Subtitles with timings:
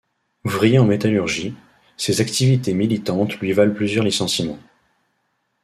[0.45, 1.53] Ouvrier en métallurgie,
[1.95, 4.57] ses activités militantes lui valent plusieurs licenciements.